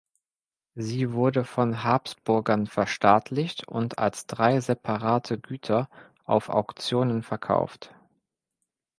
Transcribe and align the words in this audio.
Sie 0.73 1.13
wurde 1.13 1.43
von 1.45 1.83
Habsburgern 1.83 2.65
verstaatlicht 2.65 3.67
und 3.67 3.99
als 3.99 4.25
drei 4.25 4.59
separate 4.59 5.37
Güter 5.37 5.89
auf 6.23 6.49
Auktionen 6.49 7.21
verkauft. 7.21 7.93